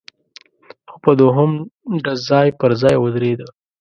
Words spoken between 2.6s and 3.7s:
ځای ودرېده،